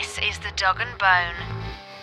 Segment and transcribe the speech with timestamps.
[0.00, 1.34] This is the Dog and Bone.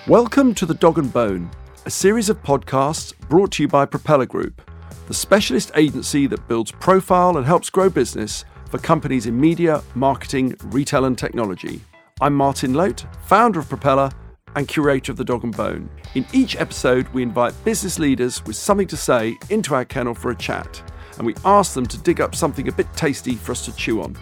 [0.07, 1.49] Welcome to The Dog and Bone,
[1.87, 4.61] a series of podcasts brought to you by Propeller Group,
[5.07, 10.55] the specialist agency that builds profile and helps grow business for companies in media, marketing,
[10.65, 11.81] retail, and technology.
[12.21, 14.11] I'm Martin Loat, founder of Propeller
[14.55, 15.89] and curator of The Dog and Bone.
[16.13, 20.29] In each episode, we invite business leaders with something to say into our kennel for
[20.29, 20.79] a chat,
[21.17, 24.03] and we ask them to dig up something a bit tasty for us to chew
[24.03, 24.15] on.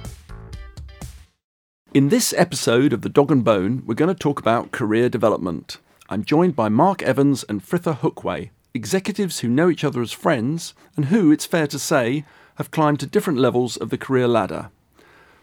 [1.94, 5.78] In this episode of The Dog and Bone, we're going to talk about career development.
[6.10, 10.74] I'm joined by Mark Evans and Fritha Hookway, executives who know each other as friends
[10.98, 14.70] and who, it's fair to say, have climbed to different levels of the career ladder.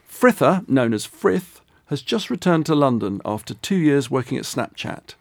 [0.06, 5.14] Fritha, known as Frith, has just returned to London after two years working at Snapchat.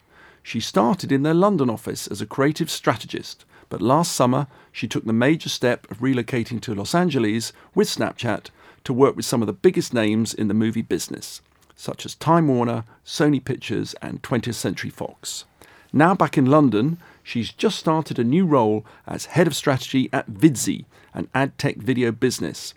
[0.44, 5.06] She started in their London office as a creative strategist, but last summer she took
[5.06, 8.50] the major step of relocating to Los Angeles with Snapchat
[8.84, 11.42] to work with some of the biggest names in the movie business,
[11.76, 15.46] such as Time Warner, Sony Pictures, and 20th Century Fox.
[15.92, 20.30] Now back in London, she's just started a new role as head of strategy at
[20.30, 22.74] Vidsy, an ad tech video business.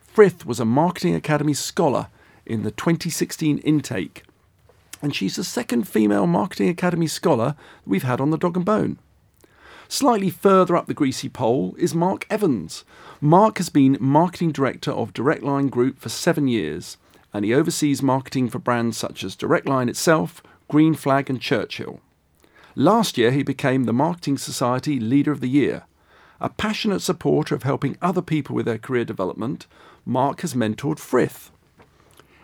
[0.00, 2.08] Frith was a Marketing Academy scholar
[2.44, 4.24] in the 2016 intake,
[5.00, 7.54] and she's the second female Marketing Academy scholar
[7.86, 8.98] we've had on the Dog and Bone.
[9.90, 12.84] Slightly further up the greasy pole is Mark Evans.
[13.22, 16.98] Mark has been marketing director of Direct Line Group for seven years,
[17.32, 22.00] and he oversees marketing for brands such as Direct Line itself, Green Flag, and Churchill.
[22.74, 25.84] Last year, he became the Marketing Society Leader of the Year.
[26.38, 29.66] A passionate supporter of helping other people with their career development,
[30.04, 31.50] Mark has mentored Frith.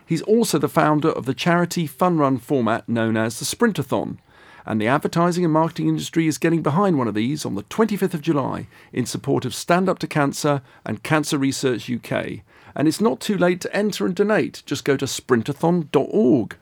[0.03, 4.17] He's also the founder of the charity fun run format known as the Sprintathon,
[4.65, 8.13] and the advertising and marketing industry is getting behind one of these on the 25th
[8.13, 12.41] of July in support of Stand Up to Cancer and Cancer Research UK.
[12.75, 14.63] And it's not too late to enter and donate.
[14.65, 16.57] Just go to sprintathon.org.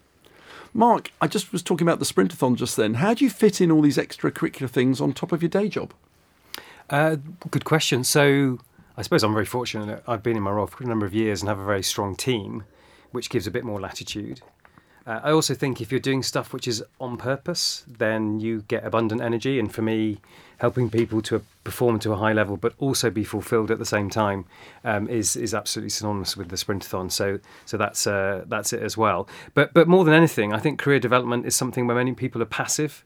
[0.74, 2.96] Mark, I just was talking about the Sprintathon just then.
[2.96, 5.94] How do you fit in all these extracurricular things on top of your day job?
[6.90, 7.18] Uh,
[7.52, 8.03] good question.
[8.03, 8.59] So,
[8.97, 10.03] I suppose I'm very fortunate.
[10.08, 12.16] I've been in my role for a number of years and have a very strong
[12.16, 12.63] team
[13.12, 14.42] which gives a bit more latitude.
[15.06, 18.86] Uh, I also think if you're doing stuff which is on purpose, then you get
[18.86, 19.59] abundant energy.
[19.59, 20.19] And for me,
[20.59, 24.09] helping people to perform to a high level but also be fulfilled at the same
[24.09, 24.46] time
[24.86, 27.12] um, is is absolutely synonymous with the sprintathon.
[27.12, 29.28] So so that's uh, that's it as well.
[29.53, 32.46] But but more than anything, I think career development is something where many people are
[32.46, 33.03] passive,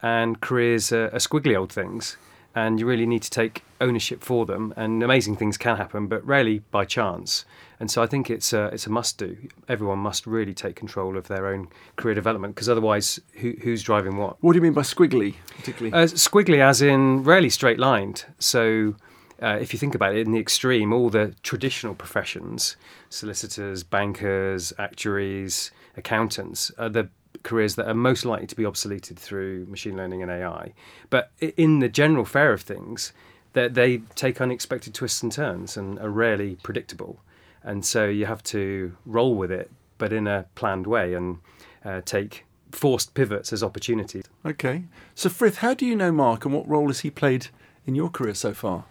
[0.00, 2.16] and careers are, are squiggly old things
[2.54, 4.74] and you really need to take ownership for them.
[4.76, 7.44] And amazing things can happen, but rarely by chance.
[7.78, 9.36] And so I think it's a, it's a must do.
[9.68, 14.16] Everyone must really take control of their own career development because otherwise, who, who's driving
[14.16, 14.36] what?
[14.42, 15.92] What do you mean by squiggly, particularly?
[15.92, 18.26] Uh, squiggly, as in rarely straight lined.
[18.38, 18.96] So
[19.42, 22.76] uh, if you think about it, in the extreme, all the traditional professions
[23.08, 27.08] solicitors, bankers, actuaries, accountants are the
[27.42, 30.72] careers that are most likely to be obsoleted through machine learning and AI.
[31.08, 33.12] But in the general fare of things,
[33.52, 37.20] that they take unexpected twists and turns and are rarely predictable.
[37.62, 41.38] And so you have to roll with it, but in a planned way and
[41.84, 44.24] uh, take forced pivots as opportunities.
[44.46, 44.84] Okay.
[45.14, 47.48] So, Frith, how do you know Mark and what role has he played
[47.86, 48.84] in your career so far?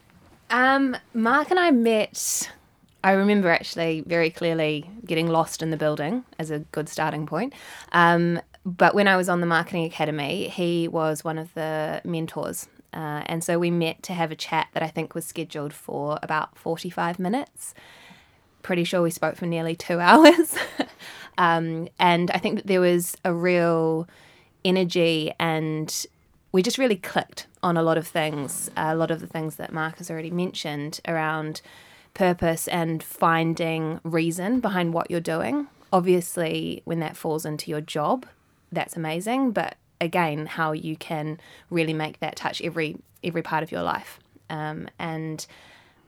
[0.50, 2.52] Um, Mark and I met
[3.04, 7.54] I remember actually very clearly getting lost in the building as a good starting point.
[7.94, 12.68] Um, but when I was on the Marketing Academy, he was one of the mentors.
[12.94, 16.20] Uh, and so we met to have a chat that I think was scheduled for
[16.22, 17.74] about 45 minutes.
[18.64, 20.56] Pretty sure we spoke for nearly two hours.
[21.38, 24.08] um, and I think that there was a real
[24.66, 26.06] energy and
[26.52, 29.72] we just really clicked on a lot of things, a lot of the things that
[29.72, 31.62] Mark has already mentioned around
[32.14, 35.68] purpose and finding reason behind what you're doing.
[35.92, 38.26] Obviously, when that falls into your job,
[38.72, 43.72] that's amazing, but again, how you can really make that touch every every part of
[43.72, 44.20] your life.
[44.50, 45.46] Um, and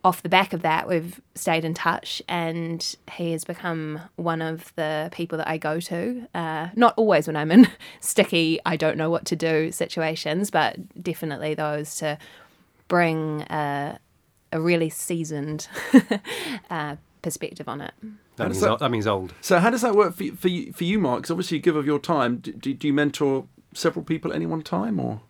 [0.04, 4.74] off the back of that, we've stayed in touch, and he has become one of
[4.76, 6.28] the people that I go to.
[6.34, 7.68] Uh, not always when I'm in
[8.00, 12.18] sticky, I don't know what to do situations, but definitely those to
[12.88, 13.98] bring uh,
[14.52, 15.68] a really seasoned
[16.70, 17.94] uh, perspective on it.
[18.38, 19.34] That means, that, that means, old.
[19.42, 21.20] So how does that work for you, for you, for you Mark?
[21.20, 22.38] Because obviously you give of your time.
[22.38, 25.22] Do, do, you mentor several people at any one time, or?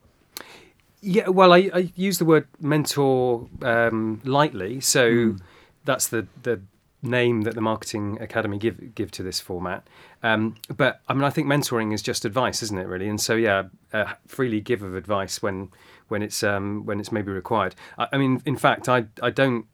[1.02, 5.42] Yeah, well, I, I use the word mentor um, lightly, so mm.
[5.84, 6.62] that's the the
[7.04, 9.88] name that the marketing academy give give to this format.
[10.22, 12.88] Um, but I mean, I think mentoring is just advice, isn't it?
[12.88, 15.70] Really, and so yeah, uh, freely give of advice when
[16.12, 17.74] when it's um, when it's maybe required.
[17.98, 19.66] I, I, mean, in fact, I I don't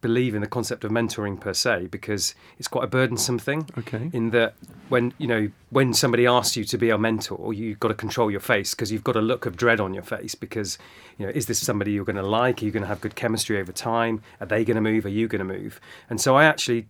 [0.00, 3.68] believe in the concept of mentoring per se because it's quite a burdensome thing.
[3.78, 4.10] Okay.
[4.12, 4.54] In that
[4.88, 8.30] when you know when somebody asks you to be a mentor, you've got to control
[8.30, 10.78] your face because you've got a look of dread on your face because
[11.18, 12.62] you know is this somebody you're going to like?
[12.62, 14.22] Are you going to have good chemistry over time?
[14.40, 15.04] Are they going to move?
[15.04, 15.80] Are you going to move?
[16.08, 16.86] And so I actually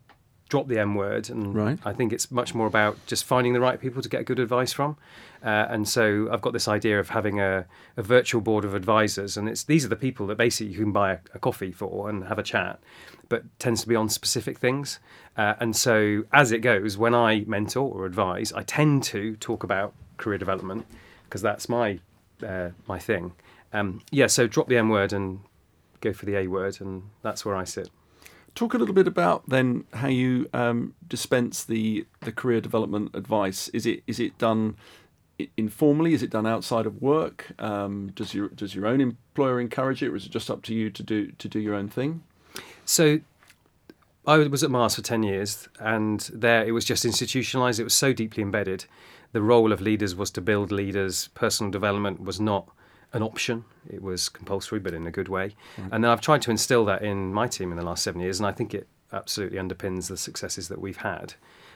[0.53, 1.79] drop the M word, and Right.
[1.83, 4.71] I think it's much more about just finding the right people to get good advice
[4.71, 4.99] from.
[5.43, 7.65] Uh, and so I've got this idea of having a,
[7.97, 10.93] a virtual board of advisors, and it's these are the people that basically you can
[10.93, 12.81] buy a, a coffee for and have a chat,
[13.31, 14.99] but tends to be on specific things.
[15.39, 19.65] Uh, and so as it goes, when I mentor or advise, I tend to talk
[19.65, 20.85] about career development
[21.25, 21.99] because that's my
[22.47, 23.33] uh, my thing.
[23.73, 25.41] Um, yeah, so drop the M word and
[26.03, 27.89] go for the A word, and that's where I sit.
[28.55, 33.69] Talk a little bit about then how you um, dispense the the career development advice.
[33.69, 34.77] Is it is it done
[35.57, 36.13] informally?
[36.13, 37.53] Is it done outside of work?
[37.59, 40.75] Um, does your does your own employer encourage it, or is it just up to
[40.75, 42.23] you to do to do your own thing?
[42.85, 43.21] So
[44.27, 47.81] I was at Mars for 10 years, and there it was just institutionalized.
[47.81, 48.85] It was so deeply embedded.
[49.33, 51.29] The role of leaders was to build leaders.
[51.35, 52.69] Personal development was not
[53.13, 55.55] an option, it was compulsory, but in a good way.
[55.93, 58.41] And then I've tried to instill that in my team in the last seven years,
[58.41, 61.35] and I think it absolutely underpins the successes that we've had.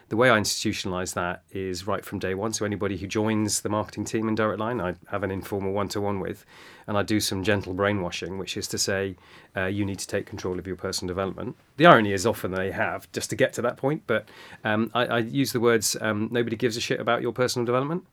[0.08, 2.52] The way I institutionalize that is right from day one.
[2.52, 6.20] So anybody who joins the marketing team in Direct Line, I have an informal one-to-one
[6.20, 6.46] with,
[6.86, 9.16] and I do some gentle brainwashing, which is to say,
[9.56, 11.56] uh, you need to take control of your personal development.
[11.76, 14.28] The irony is often they have just to get to that point, but
[14.62, 18.06] um, I, I use the words um, nobody gives a shit about your personal development.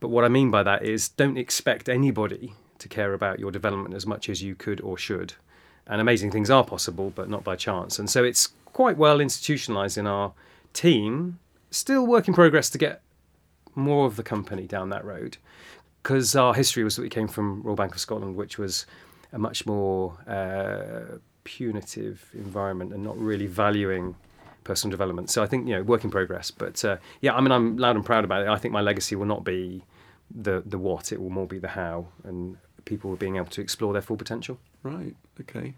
[0.00, 3.94] But what I mean by that is don't expect anybody to care about your development
[3.94, 5.34] as much as you could or should.
[5.86, 7.98] And amazing things are possible, but not by chance.
[7.98, 10.32] And so it's quite well institutionalized in our
[10.72, 11.38] team.
[11.70, 13.02] Still work in progress to get
[13.74, 15.36] more of the company down that road.
[16.02, 18.86] Because our history was that we came from Royal Bank of Scotland, which was
[19.32, 24.14] a much more uh, punitive environment and not really valuing
[24.64, 25.30] personal development.
[25.30, 26.50] So I think you know work in progress.
[26.50, 28.48] But uh, yeah, I mean I'm loud and proud about it.
[28.48, 29.84] I think my legacy will not be
[30.30, 33.92] the the what; it will more be the how, and people being able to explore
[33.92, 34.58] their full potential.
[34.82, 35.14] Right.
[35.40, 35.74] Okay.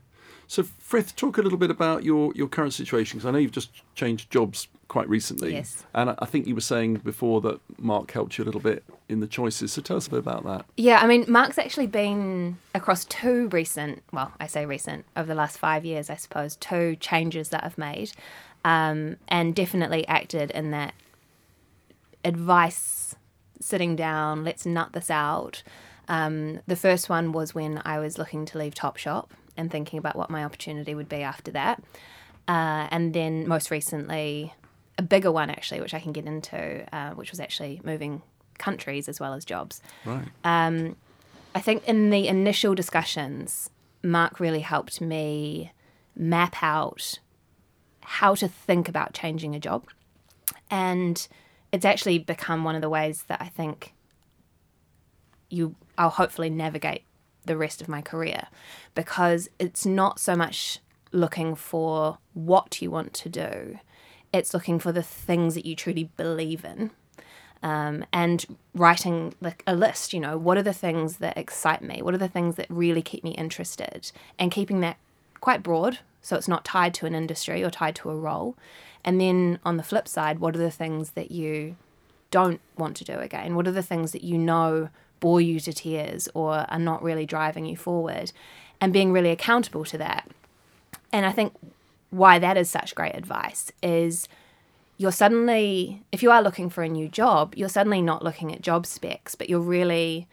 [0.46, 3.52] So, Frith, talk a little bit about your, your current situation because I know you've
[3.52, 5.54] just changed jobs quite recently.
[5.54, 5.84] Yes.
[5.94, 8.84] And I I think you were saying before that Mark helped you a little bit
[9.08, 9.72] in the choices.
[9.72, 10.66] So, tell us a bit about that.
[10.76, 15.34] Yeah, I mean, Mark's actually been across two recent, well, I say recent, over the
[15.34, 18.12] last five years, I suppose, two changes that I've made,
[18.64, 20.94] um, and definitely acted in that
[22.24, 23.14] advice,
[23.60, 25.62] sitting down, let's nut this out.
[26.08, 30.16] Um, the first one was when I was looking to leave Topshop and thinking about
[30.16, 31.82] what my opportunity would be after that.
[32.48, 34.52] Uh, and then most recently,
[34.98, 38.22] a bigger one actually, which I can get into, uh, which was actually moving
[38.58, 39.80] countries as well as jobs.
[40.04, 40.28] Right.
[41.54, 43.70] I think in the initial discussions,
[44.02, 45.72] Mark really helped me
[46.16, 47.18] map out
[48.04, 49.86] how to think about changing a job.
[50.70, 51.26] And
[51.72, 53.94] it's actually become one of the ways that I think
[55.50, 57.02] you I'll hopefully navigate
[57.44, 58.48] the rest of my career
[58.94, 60.80] because it's not so much
[61.12, 63.78] looking for what you want to do.
[64.32, 66.90] It's looking for the things that you truly believe in
[67.64, 72.02] um, and writing like a list you know what are the things that excite me
[72.02, 74.98] what are the things that really keep me interested and keeping that
[75.40, 78.56] quite broad so it's not tied to an industry or tied to a role.
[79.04, 81.76] And then on the flip side what are the things that you
[82.30, 83.54] don't want to do again?
[83.54, 84.88] What are the things that you know
[85.20, 88.32] bore you to tears or are not really driving you forward?
[88.80, 90.28] And being really accountable to that.
[91.12, 91.52] And i think
[92.10, 94.28] why that is such great advice is
[94.96, 98.62] you're suddenly, if you are looking for a new job, you're suddenly not looking at
[98.62, 100.28] job specs, but you're really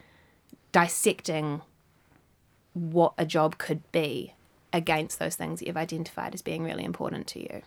[0.72, 1.62] dissecting
[2.74, 4.34] what a job could be
[4.74, 7.62] against those things that you've identified as being really important to you.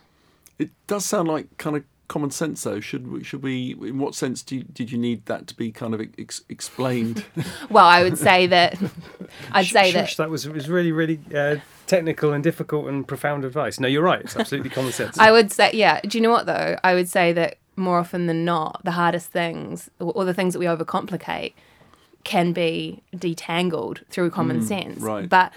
[0.57, 2.79] It does sound like kind of common sense, though.
[2.79, 3.23] Should we?
[3.23, 3.71] Should we?
[3.81, 7.25] In what sense do you, did you need that to be kind of ex- explained?
[7.69, 8.77] Well, I would say that
[9.51, 11.57] I'd say that Shush, that was was really really uh,
[11.87, 13.79] technical and difficult and profound advice.
[13.79, 14.21] No, you're right.
[14.21, 15.17] It's absolutely common sense.
[15.19, 15.99] I would say, yeah.
[16.01, 16.77] Do you know what though?
[16.83, 20.53] I would say that more often than not, the hardest things or, or the things
[20.53, 21.53] that we overcomplicate
[22.23, 24.99] can be detangled through common sense.
[24.99, 25.27] right.
[25.27, 25.51] But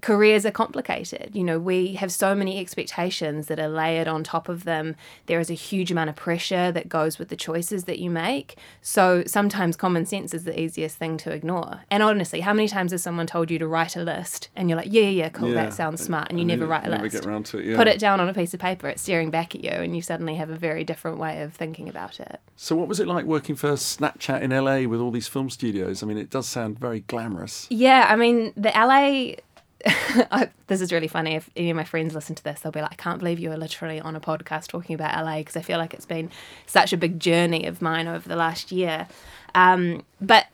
[0.00, 1.30] careers are complicated.
[1.34, 4.96] You know, we have so many expectations that are layered on top of them.
[5.26, 8.56] There is a huge amount of pressure that goes with the choices that you make.
[8.82, 11.80] So sometimes common sense is the easiest thing to ignore.
[11.90, 14.76] And honestly, how many times has someone told you to write a list and you're
[14.78, 15.54] like, yeah, yeah, yeah, cool, Yeah.
[15.64, 17.58] that sounds smart, and you And never you write a never list get round to
[17.58, 17.76] it, yeah.
[17.76, 20.02] put it down on a piece of paper, it's staring back at you, and you
[20.02, 22.40] suddenly have a very different way of thinking about it.
[22.56, 26.02] so, what was it like working for Snapchat in LA with all these film studios?
[26.02, 27.66] I mean, it does sound very glamorous.
[27.70, 29.36] Yeah, I mean, the LA
[29.86, 31.34] I, this is really funny.
[31.34, 33.50] If any of my friends listen to this, they'll be like, I can't believe you
[33.52, 36.30] are literally on a podcast talking about LA because I feel like it's been
[36.66, 39.08] such a big journey of mine over the last year.
[39.54, 40.46] Um, but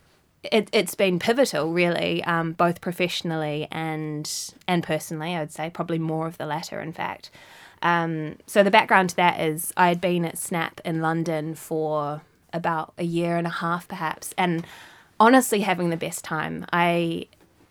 [0.45, 4.30] it, it's been pivotal, really, um, both professionally and
[4.68, 5.37] and personally.
[5.37, 7.30] I'd say probably more of the latter, in fact.
[7.83, 12.23] Um, so the background to that is I had been at Snap in London for
[12.52, 14.66] about a year and a half, perhaps, and
[15.21, 16.64] honestly having the best time.
[16.73, 17.26] I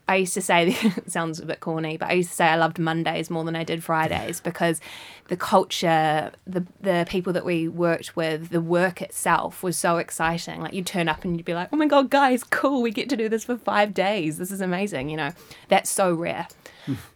[0.07, 2.55] I used to say it sounds a bit corny, but I used to say I
[2.55, 4.79] loved Mondays more than I did Fridays because
[5.27, 10.61] the culture, the the people that we worked with, the work itself was so exciting.
[10.61, 12.81] Like you'd turn up and you'd be like, "Oh my god, guys, cool!
[12.81, 14.37] We get to do this for five days.
[14.37, 15.31] This is amazing." You know,
[15.69, 16.47] that's so rare.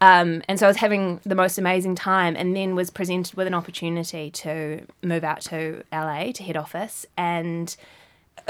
[0.01, 3.45] Um, and so I was having the most amazing time, and then was presented with
[3.45, 7.75] an opportunity to move out to LA to head office, and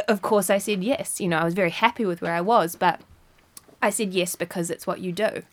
[0.07, 1.19] of course I said yes.
[1.19, 3.01] You know, I was very happy with where I was, but
[3.81, 5.43] I said yes because it's what you do.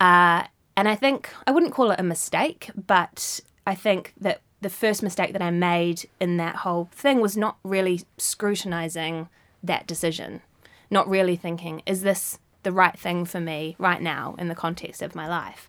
[0.00, 0.44] Uh,
[0.76, 5.02] and I think I wouldn't call it a mistake, but I think that the first
[5.02, 9.28] mistake that I made in that whole thing was not really scrutinizing
[9.62, 10.42] that decision,
[10.90, 15.02] not really thinking, is this the right thing for me right now in the context
[15.02, 15.68] of my life?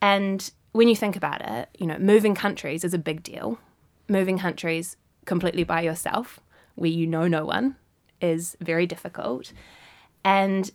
[0.00, 3.58] And when you think about it, you know, moving countries is a big deal.
[4.08, 6.40] Moving countries completely by yourself,
[6.74, 7.76] where you know no one,
[8.20, 9.52] is very difficult.
[10.24, 10.70] And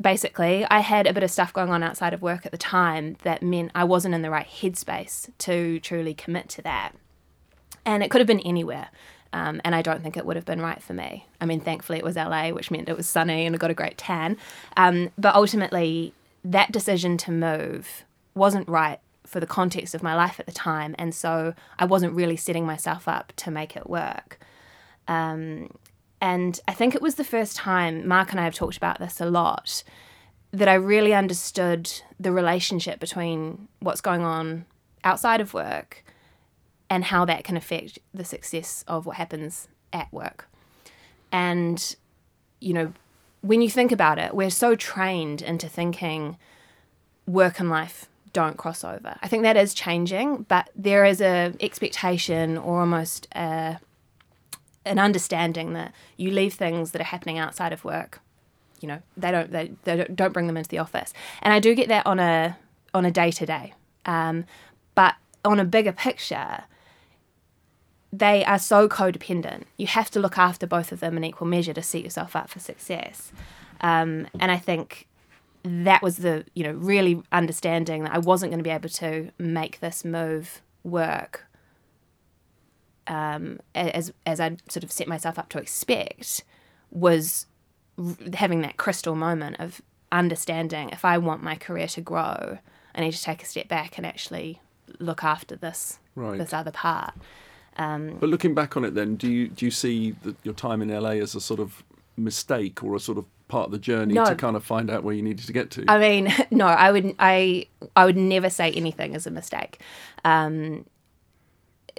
[0.00, 3.16] basically, I had a bit of stuff going on outside of work at the time
[3.22, 6.92] that meant I wasn't in the right headspace to truly commit to that.
[7.84, 8.88] And it could have been anywhere.
[9.32, 11.26] Um, and I don't think it would have been right for me.
[11.40, 13.74] I mean, thankfully it was LA, which meant it was sunny and I got a
[13.74, 14.36] great tan.
[14.76, 20.38] Um, but ultimately, that decision to move wasn't right for the context of my life
[20.38, 20.94] at the time.
[20.98, 24.38] And so I wasn't really setting myself up to make it work.
[25.08, 25.70] Um,
[26.20, 29.20] and I think it was the first time, Mark and I have talked about this
[29.20, 29.82] a lot,
[30.52, 34.66] that I really understood the relationship between what's going on
[35.02, 36.04] outside of work
[36.88, 40.48] and how that can affect the success of what happens at work.
[41.32, 41.96] And,
[42.60, 42.92] you know,
[43.40, 46.38] when you think about it, we're so trained into thinking
[47.26, 49.16] work and life don't cross over.
[49.22, 53.78] I think that is changing, but there is a expectation or almost a
[54.84, 58.20] an understanding that you leave things that are happening outside of work
[58.80, 61.12] you know they don't they, they don't, bring them into the office.
[61.42, 62.58] And i do get that on a
[62.92, 63.74] on a day to day
[64.04, 65.14] but
[65.44, 66.64] on a bigger picture
[68.12, 69.64] they are so codependent.
[69.76, 72.48] You have to look after both of them in equal measure to set yourself up
[72.48, 73.32] for success.
[73.80, 75.06] Um, and i think
[75.64, 79.30] that was the you know really understanding that i wasn't going to be able to
[79.38, 81.46] make this move work
[83.06, 86.44] um, as as I sort of set myself up to expect,
[86.90, 87.46] was
[88.34, 89.80] having that crystal moment of
[90.10, 92.58] understanding if I want my career to grow,
[92.94, 94.60] I need to take a step back and actually
[94.98, 96.38] look after this Right.
[96.38, 97.14] this other part.
[97.76, 100.80] Um, But looking back on it, then, do you do you see the, your time
[100.80, 101.82] in LA as a sort of
[102.16, 104.24] mistake or a sort of part of the journey No.
[104.24, 105.84] to kind of find out where you needed to get to?
[105.88, 109.80] I mean, no, I would I I would never say anything as a mistake.
[110.24, 110.86] Um,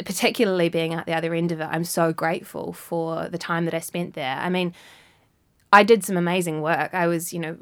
[0.04, 3.74] particularly being at the other end of it, I'm so grateful for the time that
[3.74, 4.38] I spent there.
[4.38, 4.74] I mean,
[5.72, 6.94] I did some amazing work.
[6.94, 7.58] I was, you know,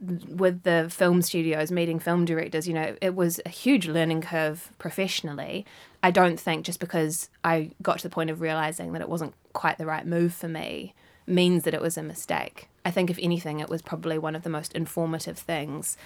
[0.00, 4.72] with the film studios, meeting film directors, you know, it was a huge learning curve
[4.78, 5.66] professionally.
[6.02, 9.34] I don't think just because I got to the point of realizing that it wasn't
[9.52, 10.94] quite the right move for me
[11.26, 12.68] means that it was a mistake.
[12.84, 15.96] I think, if anything, it was probably one of the most informative things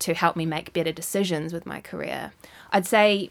[0.00, 2.32] to help me make better decisions with my career.
[2.72, 3.30] I'd say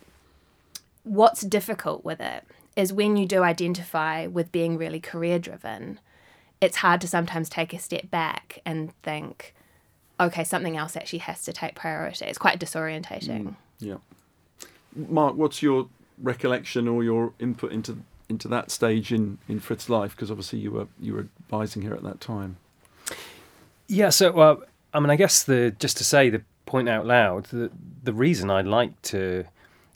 [1.05, 2.43] what's difficult with it
[2.75, 5.99] is when you do identify with being really career driven,
[6.59, 9.53] it's hard to sometimes take a step back and think,
[10.19, 12.25] okay, something else actually has to take priority.
[12.25, 13.55] It's quite disorientating.
[13.79, 13.97] yeah.
[14.95, 15.87] Mark, what's your
[16.21, 20.15] recollection or your input into into that stage in in Frith's life?
[20.15, 22.57] Because obviously you were you were advising her at that time.
[23.87, 24.55] Yeah, so uh,
[24.93, 27.69] I mean, I guess the just to say the point out loud, the
[28.03, 29.45] the reason I like to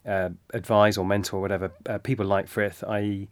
[0.09, 3.29] uh, advise or mentor or whatever uh, people like Frith, i.e.,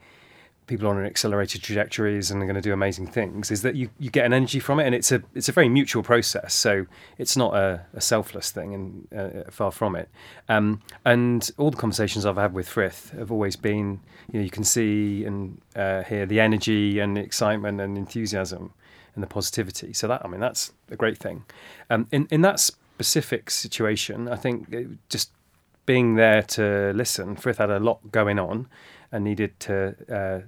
[0.67, 3.89] people on an accelerated trajectories and are going to do amazing things, is that you,
[3.99, 6.53] you get an energy from it, and it's a it's a very mutual process.
[6.53, 6.85] So
[7.17, 10.09] it's not a, a selfless thing, and uh, far from it.
[10.49, 14.51] Um, and all the conversations I've had with Frith have always been, you know, you
[14.51, 18.73] can see and uh, hear the energy and the excitement and enthusiasm
[19.15, 19.93] and the positivity.
[19.93, 21.45] So that I mean that's a great thing.
[21.89, 25.31] Um, in in that specific situation, I think it, just
[25.87, 27.35] being there to listen.
[27.35, 28.67] Frith had a lot going on
[29.11, 30.41] and needed to uh,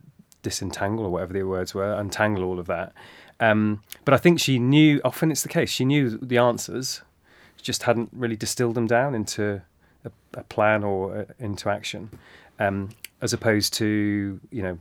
[0.44, 2.94] disentangle or whatever the words were, untangle all of that.
[3.40, 5.02] Um, but I think she knew.
[5.04, 5.72] Often it's the case.
[5.72, 7.02] She knew the answers.
[7.60, 9.62] just hadn't really distilled them down into
[10.06, 12.10] a, a plan or uh, into action,
[12.60, 12.90] um,
[13.22, 14.78] as opposed to you know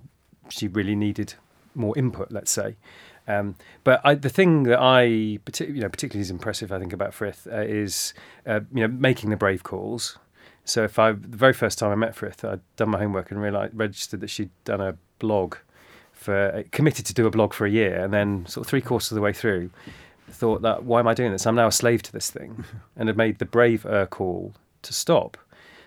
[0.48, 1.34] she really needed
[1.74, 2.76] more input, let's say.
[3.28, 5.40] Um, but I, the thing that I you
[5.80, 8.12] know particularly is impressive, I think, about Frith uh, is
[8.44, 10.18] uh, you know making the brave calls.
[10.68, 13.40] So if I the very first time I met Frith, I'd done my homework and
[13.40, 15.56] realized registered that she'd done a blog
[16.12, 18.80] for uh, committed to do a blog for a year, and then sort of three
[18.82, 19.70] quarters of the way through,
[20.28, 21.46] thought that why am I doing this?
[21.46, 22.64] I'm now a slave to this thing,
[22.96, 25.38] and had made the brave call to stop.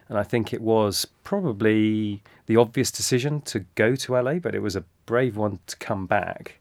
[0.10, 4.62] And I think it was probably the obvious decision to go to LA, but it
[4.62, 6.60] was a brave one to come back.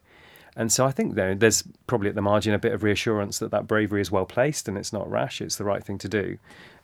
[0.61, 3.51] And so I think there, there's probably at the margin a bit of reassurance that
[3.51, 5.41] that bravery is well placed and it's not rash.
[5.41, 6.37] It's the right thing to do.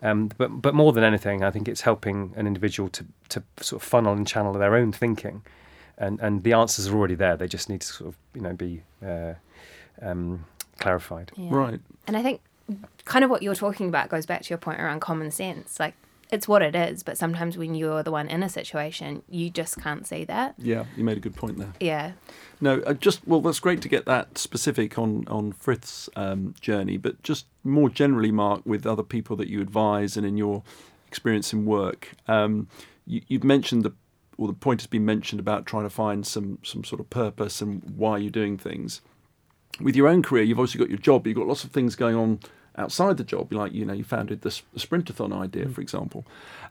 [0.02, 3.83] Um, but but more than anything, I think it's helping an individual to to sort
[3.83, 5.42] of funnel and channel their own thinking,
[5.99, 7.37] and and the answers are already there.
[7.37, 9.35] They just need to sort of you know be uh,
[10.00, 10.47] um,
[10.78, 11.33] clarified.
[11.37, 11.50] Yeah.
[11.52, 11.80] Right.
[12.06, 12.40] And I think
[13.04, 15.78] kind of what you're talking about goes back to your point around common sense.
[15.78, 15.92] Like
[16.30, 19.80] it's what it is, but sometimes when you're the one in a situation, you just
[19.80, 20.54] can't see that.
[20.59, 21.73] Yeah, you made a good point there.
[21.80, 22.12] Yeah.
[22.61, 26.97] No, uh, just well, that's great to get that specific on on Frith's um, journey,
[26.97, 30.62] but just more generally, Mark, with other people that you advise and in your
[31.06, 32.68] experience in work, um,
[33.06, 33.92] you, you've mentioned the
[34.38, 37.61] or the point has been mentioned about trying to find some some sort of purpose
[37.61, 39.00] and why you're doing things.
[39.80, 41.97] With your own career, you've obviously got your job, but you've got lots of things
[41.97, 42.40] going on
[42.76, 43.52] outside the job.
[43.52, 46.25] Like you know, you founded the, Sprintathon idea, for example.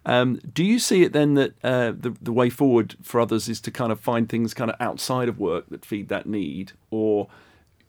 [0.05, 3.59] Um, do you see it then that uh, the the way forward for others is
[3.61, 7.27] to kind of find things kind of outside of work that feed that need, or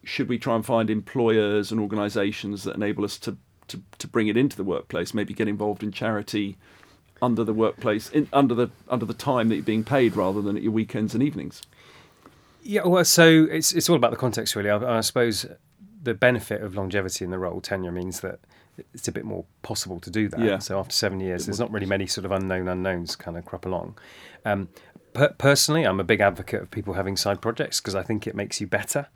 [0.05, 3.37] should we try and find employers and organisations that enable us to,
[3.69, 5.13] to to bring it into the workplace?
[5.13, 6.57] Maybe get involved in charity
[7.23, 10.57] under the workplace, in, under the under the time that you're being paid, rather than
[10.57, 11.63] at your weekends and evenings.
[12.63, 14.71] Yeah, well, so it's it's all about the context, really.
[14.71, 15.47] I, I suppose
[16.07, 18.39] the benefit of longevity in the role tenure means that
[18.95, 20.41] it's a bit more possible to do that.
[20.41, 20.59] Yeah.
[20.59, 23.67] So after seven years, there's not really many sort of unknown unknowns kind of crop
[23.67, 23.99] along.
[24.45, 24.69] Um,
[25.15, 28.37] per- personally, I'm a big advocate of people having side projects because I think it
[28.37, 29.09] makes you better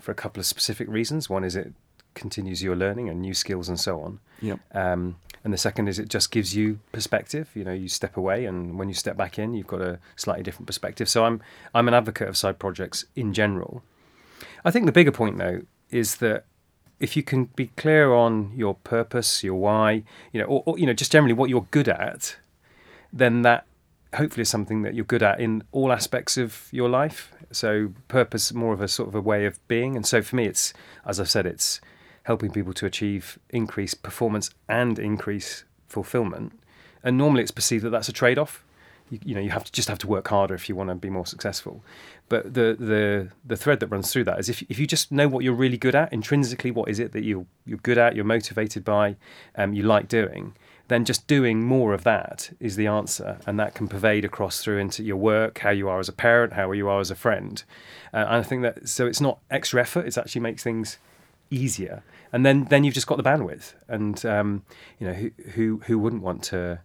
[0.00, 1.28] for a couple of specific reasons.
[1.28, 1.74] One is it
[2.14, 4.20] continues your learning and new skills and so on.
[4.40, 4.56] Yeah.
[4.72, 7.50] Um, and the second is it just gives you perspective.
[7.54, 10.42] You know, you step away, and when you step back in, you've got a slightly
[10.42, 11.10] different perspective.
[11.10, 11.42] So I'm
[11.74, 13.82] I'm an advocate of side projects in general.
[14.64, 16.44] I think the bigger point though is that
[17.00, 20.86] if you can be clear on your purpose, your why, you know, or, or you
[20.86, 22.36] know, just generally what you're good at,
[23.12, 23.64] then that
[24.14, 27.32] hopefully is something that you're good at in all aspects of your life.
[27.52, 29.96] So purpose more of a sort of a way of being.
[29.96, 30.72] And so for me, it's
[31.06, 31.80] as I've said, it's
[32.24, 36.52] helping people to achieve increased performance and increase fulfillment.
[37.02, 38.64] And normally it's perceived that that's a trade-off.
[39.10, 40.94] You, you know, you have to just have to work harder if you want to
[40.94, 41.82] be more successful.
[42.28, 45.28] But the the the thread that runs through that is if if you just know
[45.28, 48.24] what you're really good at intrinsically, what is it that you you're good at, you're
[48.24, 49.16] motivated by,
[49.56, 50.54] um, you like doing,
[50.88, 54.78] then just doing more of that is the answer, and that can pervade across through
[54.78, 57.62] into your work, how you are as a parent, how you are as a friend.
[58.12, 60.98] Uh, and I think that so it's not extra effort; it actually makes things
[61.50, 64.64] easier, and then then you've just got the bandwidth, and um,
[64.98, 66.80] you know who who who wouldn't want to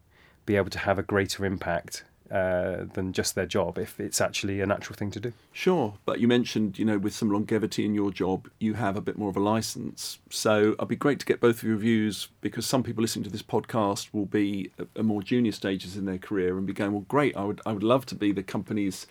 [0.45, 2.03] be able to have a greater impact
[2.33, 5.31] uh, than just their job if it's actually a natural thing to do.
[5.51, 9.01] Sure, but you mentioned, you know, with some longevity in your job, you have a
[9.01, 10.17] bit more of a license.
[10.31, 13.29] So it'd be great to get both of your views because some people listening to
[13.29, 17.05] this podcast will be at, more junior stages in their career and be going, well,
[17.07, 19.05] great, I would, I would love to be the company's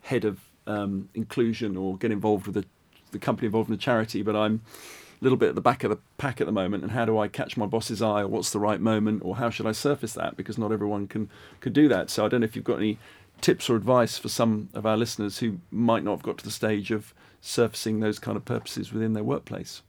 [0.00, 2.64] head of um, inclusion or get involved with the,
[3.10, 5.90] the company involved in the charity, but I'm a little bit at the back of
[5.90, 6.82] the pack at the moment.
[6.82, 9.50] And how do I catch my boss's eye, or what's the right moment, or how
[9.50, 10.36] should I surface that?
[10.36, 11.30] Because not everyone can
[11.60, 12.10] could do that.
[12.10, 12.98] So I don't know if you've got any
[13.40, 16.50] tips or advice for some of our listeners who might not have got to the
[16.50, 19.82] stage of surfacing those kind of purposes within their workplace.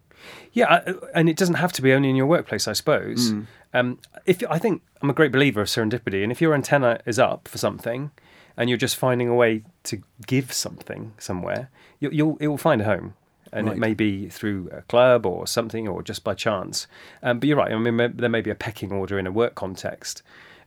[0.53, 3.31] Yeah, and it doesn't have to be only in your workplace, I suppose.
[3.73, 7.19] Um, if I think I'm a great believer of serendipity, and if your antenna is
[7.19, 8.11] up for something,
[8.55, 11.69] and you're just finding a way to give something somewhere,
[11.99, 13.15] you, you'll it will find a home,
[13.53, 13.77] and Right.
[13.77, 16.87] it may be through a club or something, or just by chance.
[17.21, 17.71] Um, but you're right.
[17.71, 20.21] I mean, there may be a pecking order in a work context.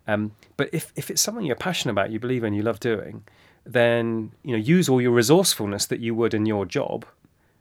[0.08, 3.24] Um, but if, if it's something you're passionate about, you believe in, you love doing,
[3.64, 7.04] then you know use all your resourcefulness that you would in your job.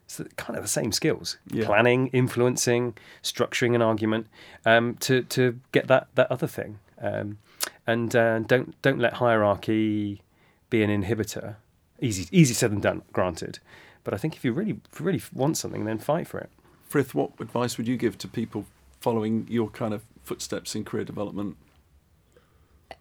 [0.06, 1.66] It's kind of the same skills: Yeah.
[1.66, 4.28] planning, influencing, structuring an argument
[4.66, 6.78] um, to to get that that other thing.
[7.02, 7.40] Um,
[7.88, 10.22] and uh, don't don't let hierarchy
[10.70, 11.56] be an inhibitor.
[12.00, 13.58] Easy easy said than done, granted.
[14.06, 16.50] But I think if you really if you really want something, then fight for it.
[16.88, 18.66] Frith, what advice would you give to people
[19.02, 21.58] following your kind of footsteps in career development?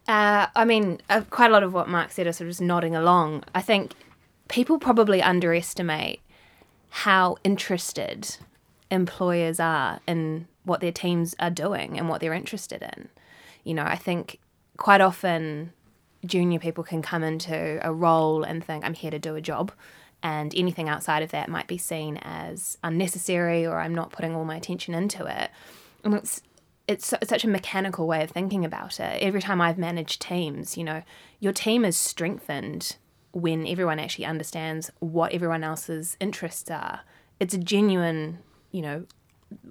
[0.09, 2.61] Uh, I mean, uh, quite a lot of what Mark said is sort of just
[2.61, 3.45] nodding along.
[3.55, 3.93] I think
[4.49, 6.21] people probably underestimate
[6.90, 8.37] how interested
[8.90, 13.09] employers are in what their teams are doing and what they're interested in.
[13.64, 14.40] You know, I think
[14.77, 15.73] quite often
[16.25, 19.73] junior people can come into a role and think, I'm here to do a job.
[20.24, 24.46] And anything outside of that might be seen as unnecessary or I'm not putting all
[24.46, 25.50] my attention into it.
[26.02, 26.42] And it's
[26.88, 29.22] it's su- such a mechanical way of thinking about it.
[29.22, 31.02] Every time I've managed teams, you know,
[31.40, 32.96] your team is strengthened
[33.32, 37.00] when everyone actually understands what everyone else's interests are.
[37.40, 38.38] It's a genuine,
[38.70, 39.06] you know,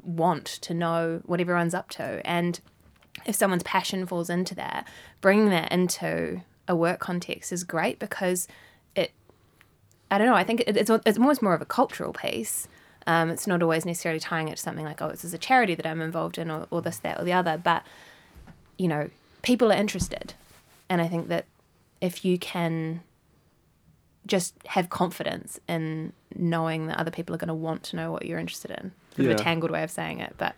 [0.04, 2.22] want to know what everyone's up to.
[2.26, 2.60] And
[3.26, 4.88] if someone's passion falls into that,
[5.22, 8.48] bringing that into a work context is great because
[8.96, 9.12] it,
[10.14, 12.68] I don't know, I think it's, it's almost more of a cultural piece.
[13.08, 15.76] Um, it's not always necessarily tying it to something like, oh, this is a charity
[15.76, 17.58] that I'm involved in, or, or this, that, or the other.
[17.58, 17.84] But,
[18.78, 19.10] you know,
[19.42, 20.36] people are interested.
[20.88, 21.46] And I think that
[22.00, 23.02] if you can
[24.26, 28.26] just have confidence in knowing that other people are going to want to know what
[28.26, 28.92] you're interested in.
[29.12, 30.56] It's of a tangled way of saying it, but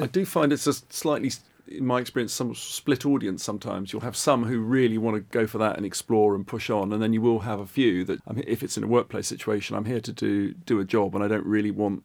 [0.00, 1.32] I do find it's a slightly,
[1.70, 3.92] in my experience, some split audience sometimes.
[3.92, 6.92] You'll have some who really want to go for that and explore and push on,
[6.92, 9.26] and then you will have a few that, I mean, if it's in a workplace
[9.26, 12.04] situation, I'm here to do do a job, and I don't really want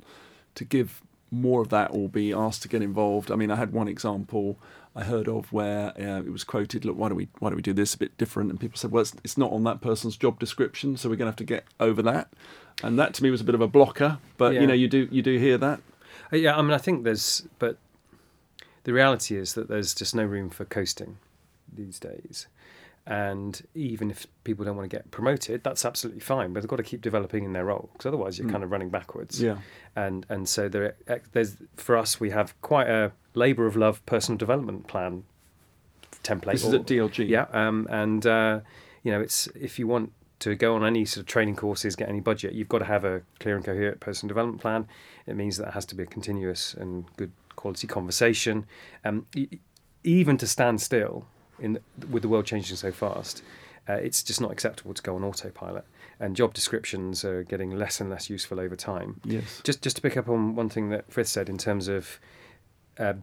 [0.55, 3.31] to give more of that or be asked to get involved.
[3.31, 4.57] I mean, I had one example
[4.95, 7.61] I heard of where uh, it was quoted, "Look, why do we why do we
[7.63, 10.15] do this a bit different?" And people said, "Well, it's, it's not on that person's
[10.17, 12.27] job description, so we're going to have to get over that."
[12.83, 14.19] And that to me was a bit of a blocker.
[14.37, 14.61] But Yeah.
[14.61, 15.79] you know, you do you do hear that.
[16.31, 17.77] Uh, Yeah, I mean, I think there's, but
[18.83, 21.17] the reality is that there's just no room for coasting
[21.73, 22.47] these days.
[23.05, 26.53] And even if people don't want to get promoted, that's absolutely fine.
[26.53, 28.89] But they've got to keep developing in their role because otherwise you're kind of running
[28.89, 29.41] backwards.
[29.41, 29.57] Yeah.
[29.95, 30.95] And and so there,
[31.33, 35.25] there's for us we have quite a labour of love personal development plan
[36.23, 36.53] template.
[36.53, 37.27] This is or- at DLG.
[37.27, 38.61] yeah, um, and uh,
[39.03, 42.09] you know, it's if you want to go on any sort of training courses, get
[42.09, 44.87] any budget, you've got to have a clear and coherent personal development plan.
[45.25, 47.31] It means that it has to be a continuous and good
[47.63, 48.65] quality conversation.
[49.05, 49.25] Um,
[50.03, 51.25] even to stand still
[51.59, 51.79] in
[52.11, 53.41] with the world changing so fast,
[53.87, 55.85] uh, it's just not acceptable to go on autopilot.
[56.19, 59.21] And job descriptions are getting less and less useful over time.
[59.23, 59.61] Yes.
[59.63, 62.19] Just just to pick up on one thing that Frith said in terms of
[62.99, 63.13] uh,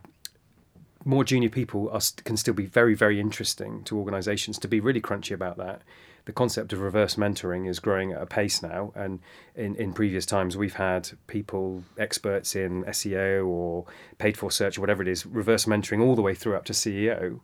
[1.04, 4.58] more junior people are, can still be very very interesting to organisations.
[4.60, 5.82] To be really crunchy about that,
[6.30, 8.92] the concept of reverse mentoring is growing at a pace now.
[8.94, 9.18] And
[9.56, 13.84] in, in previous times, we've had people experts in SEO or
[14.18, 16.72] paid for search or whatever it is, reverse mentoring all the way through up to
[16.72, 17.40] CEO,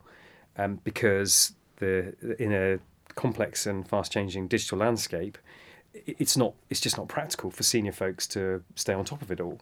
[0.56, 2.78] um, because the in a
[3.16, 5.36] complex and fast changing digital landscape,
[5.92, 9.40] it's not it's just not practical for senior folks to stay on top of it
[9.40, 9.58] all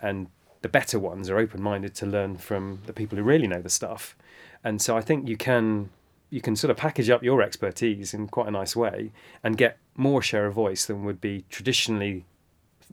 [0.00, 0.26] and
[0.62, 3.68] the better ones are open minded to learn from the people who really know the
[3.68, 4.16] stuff
[4.64, 5.90] and so i think you can
[6.30, 9.12] you can sort of package up your expertise in quite a nice way
[9.42, 12.24] and get more share of voice than would be traditionally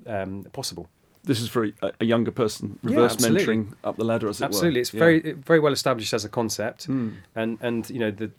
[0.07, 0.87] um, possible
[1.23, 3.45] This is for a, a younger person, reverse absolutely.
[3.45, 4.81] mentoring up the ladder, as it absolutely were.
[4.81, 4.99] it's Yeah.
[4.99, 7.13] very very well established as a concept Mm.
[7.35, 8.31] and and you know the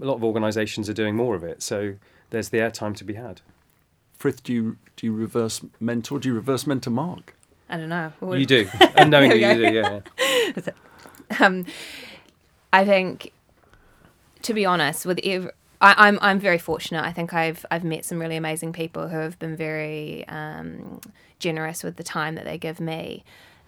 [0.00, 1.94] a lot of organizations are doing more of it so
[2.30, 3.40] there's the airtime to be had
[4.14, 6.18] Frith, do you do you reverse mentor?
[6.18, 7.36] Do you reverse mentor Mark?
[7.70, 8.10] I don't know.
[8.34, 10.00] you do unknowingly There you do yeah,
[10.56, 11.44] yeah.
[11.46, 11.66] um,
[12.72, 13.30] I think,
[14.42, 17.04] to be honest, with ev- I, I'm I'm very fortunate.
[17.04, 21.00] I think I've I've met some really amazing people who have been very um,
[21.38, 23.24] generous with the time that they give me,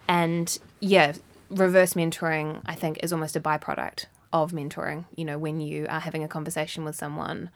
[0.07, 1.13] and yeah,
[1.49, 5.05] reverse mentoring I think is almost a byproduct of mentoring.
[5.15, 7.49] You know, when you are having a conversation with someone,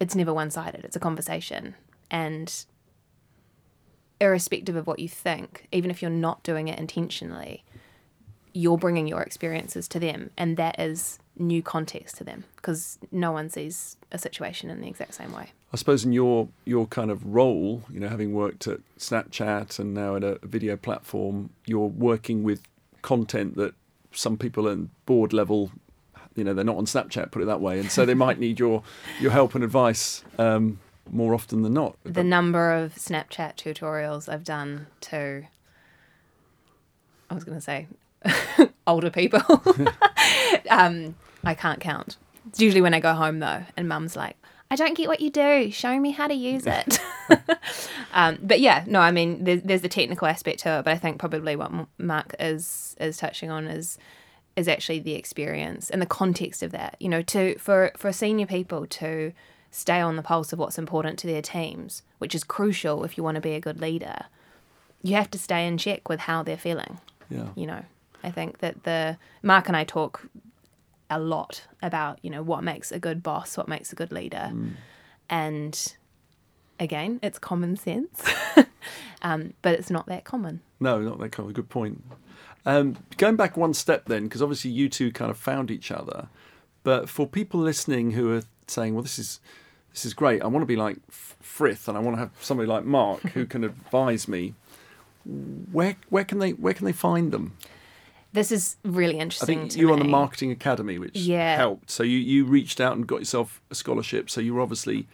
[0.00, 0.84] it's never one sided.
[0.84, 1.74] It's a conversation,
[2.10, 2.52] and
[4.20, 7.64] irrespective of what you think, even if you're not doing it intentionally,
[8.52, 13.32] you're bringing your experiences to them, and that is new context to them because no
[13.32, 15.50] one sees a situation in the exact same way.
[15.72, 19.92] I suppose in your your kind of role, you know, having worked at Snapchat and
[19.92, 22.62] now at a video platform, you're working with
[23.02, 23.74] content that
[24.12, 25.70] some people at board level,
[26.34, 28.58] you know, they're not on Snapchat, put it that way, and so they might need
[28.58, 28.82] your
[29.20, 30.78] your help and advice um,
[31.10, 31.96] more often than not.
[32.04, 35.44] The number of Snapchat tutorials I've done to,
[37.30, 37.86] I was going to say,
[38.86, 39.40] older people,
[40.70, 41.14] um,
[41.46, 42.16] I can't count.
[42.48, 44.36] It's usually when I go home though, and Mum's like,
[44.70, 45.70] "I don't get what you do.
[45.70, 46.98] Show me how to use it."
[48.12, 50.98] um, but yeah, no, I mean, there's, there's the technical aspect to it, but I
[50.98, 53.98] think probably what Mark is is touching on is
[54.56, 56.96] is actually the experience and the context of that.
[56.98, 59.32] You know, to for for senior people to
[59.70, 63.24] stay on the pulse of what's important to their teams, which is crucial if you
[63.24, 64.24] want to be a good leader.
[65.02, 66.98] You have to stay in check with how they're feeling.
[67.28, 67.48] Yeah.
[67.54, 67.84] You know,
[68.24, 70.22] I think that the Mark and I talk
[71.10, 74.52] a lot about you know what makes a good boss, what makes a good leader,
[75.30, 75.94] and
[76.78, 78.22] again, it's common sense,
[79.22, 80.60] um, but it's not that common.
[80.80, 81.52] No, not that common.
[81.52, 82.04] good point.
[82.64, 86.28] Um, going back one step then, because obviously you two kind of found each other,
[86.82, 89.40] but for people listening who are saying, "Well, this is
[89.92, 90.42] this is great.
[90.42, 93.46] I want to be like Frith, and I want to have somebody like Mark who
[93.52, 94.54] can advise me."
[95.72, 97.56] Where where can they where can they find them?
[98.36, 99.58] This is really interesting.
[99.58, 101.56] I think you were on the marketing academy, which Yeah.
[101.56, 101.90] helped.
[101.90, 104.28] So you you reached out and got yourself a scholarship.
[104.28, 105.08] So you were obviously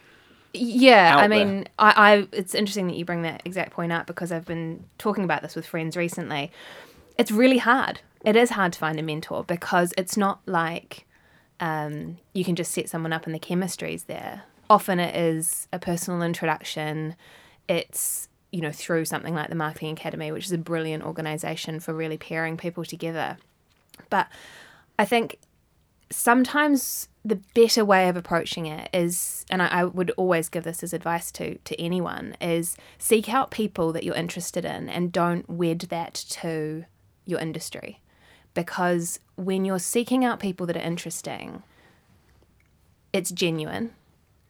[0.53, 4.31] Yeah, I mean, I, I it's interesting that you bring that exact point up because
[4.33, 6.51] I've been talking about this with friends recently.
[7.17, 8.01] It's really hard.
[8.25, 11.05] It is hard to find a mentor because it's not like
[11.61, 14.43] um, you can just set someone up and the chemistry's there.
[14.69, 17.15] Often it is a personal introduction.
[17.69, 21.93] It's you know through something like the Marketing Academy, which is a brilliant organisation for
[21.93, 23.37] really pairing people together.
[24.09, 24.27] But
[24.97, 25.39] I think
[26.11, 30.83] sometimes the better way of approaching it is and I, I would always give this
[30.83, 35.49] as advice to to anyone is seek out people that you're interested in and don't
[35.49, 36.85] wed that to
[37.25, 37.99] your industry.
[38.53, 41.63] Because when you're seeking out people that are interesting
[43.13, 43.91] it's genuine.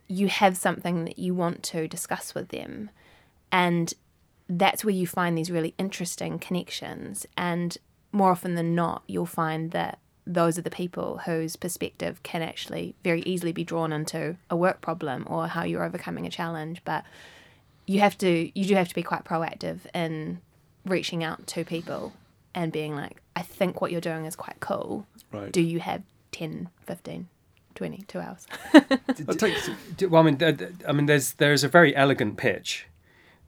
[0.08, 2.90] You have something that you want to discuss with them
[3.54, 3.94] and
[4.50, 7.26] that's where you find these really interesting connections.
[7.38, 7.78] And
[8.12, 12.96] more often than not you'll find that those are the people whose perspective can actually
[13.04, 16.82] very easily be drawn into a work problem or how you're overcoming a challenge.
[16.84, 17.06] But
[17.86, 20.42] you have to you do have to be quite proactive in
[20.86, 22.14] reaching out to people
[22.56, 25.06] and being like i think what you're doing is quite cool.
[25.32, 25.52] Right.
[25.52, 27.28] do you have 10 15
[27.76, 28.48] 20 two hours?
[30.10, 30.38] Well, I mean,
[30.88, 32.86] I mean, there's there's a very elegant pitch,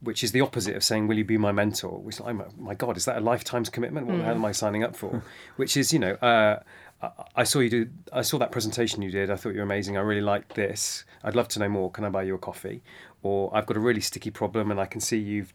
[0.05, 2.97] which is the opposite of saying, "Will you be my mentor?" Which, I'm, my God,
[2.97, 4.07] is that a lifetime's commitment?
[4.07, 5.21] What the hell am I signing up for?
[5.57, 6.59] which is, you know, uh,
[7.01, 7.89] I, I saw you do.
[8.13, 9.29] I saw that presentation you did.
[9.29, 9.97] I thought you were amazing.
[9.97, 11.03] I really liked this.
[11.23, 11.91] I'd love to know more.
[11.91, 12.81] Can I buy you a coffee?
[13.23, 15.53] Or I've got a really sticky problem, and I can see you've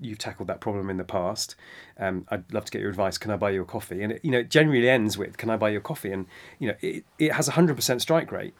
[0.00, 1.54] you've tackled that problem in the past.
[1.98, 3.18] Um, I'd love to get your advice.
[3.18, 4.02] Can I buy you a coffee?
[4.02, 6.26] And it, you know, it generally ends with, "Can I buy you a coffee?" And
[6.58, 8.54] you know, it, it has a hundred percent strike rate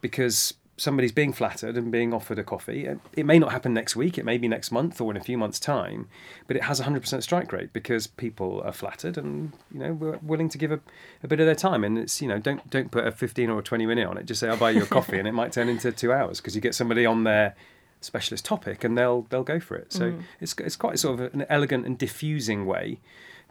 [0.00, 2.88] because somebody's being flattered and being offered a coffee.
[3.12, 5.36] It may not happen next week, it may be next month or in a few
[5.36, 6.08] months' time,
[6.46, 10.18] but it has a 100% strike rate because people are flattered and you know we're
[10.22, 10.80] willing to give a,
[11.22, 11.84] a bit of their time.
[11.84, 14.26] And it's you know don't don't put a 15 or a 20 minute on it.
[14.26, 16.54] Just say I'll buy you a coffee, and it might turn into two hours because
[16.54, 17.54] you get somebody on their
[18.00, 19.92] specialist topic and they'll they'll go for it.
[19.92, 20.22] So mm.
[20.40, 23.00] it's it's quite sort of an elegant and diffusing way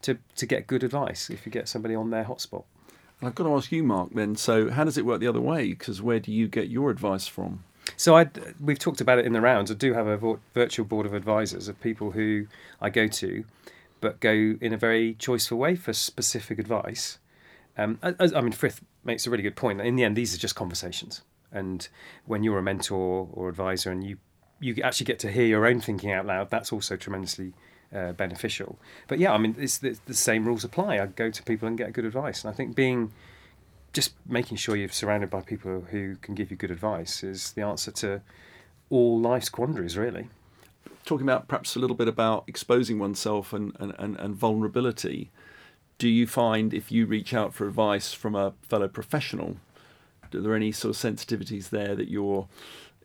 [0.02, 2.64] to to get good advice if you get somebody on their hotspot.
[3.22, 4.12] I've got to ask you, Mark.
[4.14, 5.70] Then, so how does it work the other way?
[5.70, 7.64] Because where do you get your advice from?
[7.96, 9.72] So I, we've talked about it in the rounds.
[9.72, 12.48] I do have a virtual board of advisors of people who
[12.82, 13.46] I go to,
[14.02, 17.18] but go in a very choiceful way for specific advice.
[17.78, 19.82] Um, as, I mean, Frith makes a really good point.
[19.82, 21.88] In the end, these are just conversations, and
[22.26, 24.18] when you're a mentor or advisor, and you
[24.60, 27.54] you actually get to hear your own thinking out loud, that's also tremendously
[27.94, 28.78] uh, beneficial.
[29.08, 31.00] But yeah, I mean, it's the, the same rules apply.
[31.00, 33.12] I go to people and get good advice, and I think being
[33.94, 37.62] just making sure you're surrounded by people who can give you good advice is the
[37.62, 38.22] answer to
[38.90, 40.30] all life's quandaries, really.
[41.06, 45.32] Talking about perhaps a little bit about exposing oneself and, and, and, and vulnerability.
[45.98, 49.58] Do you find if you reach out for advice from a fellow professional,
[50.34, 52.48] are there any sort of sensitivities there that you're,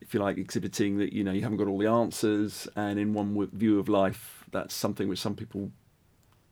[0.00, 3.14] if you like, exhibiting that you know you haven't got all the answers, and in
[3.14, 5.70] one view of life, that's something which some people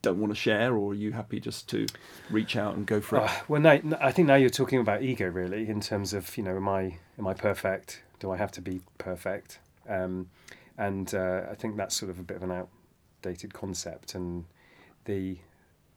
[0.02, 1.86] don't want to share, or are you happy just to
[2.30, 3.22] reach out and go for it?
[3.26, 6.56] Oh, well, I think now you're talking about ego, really, in terms of you know,
[6.56, 8.02] am I am I perfect?
[8.18, 9.58] Do I have to be perfect?
[9.88, 10.30] Um,
[10.78, 12.66] and uh, I think that's sort of a bit of an
[13.22, 14.14] outdated concept.
[14.14, 14.46] And
[15.04, 15.38] the